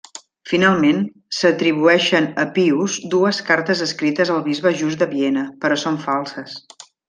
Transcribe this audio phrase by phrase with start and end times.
[0.51, 1.01] Finalment,
[1.39, 6.61] s'atribueixen a Pius dues cartes escrites al bisbe Just de Viena, però són falses.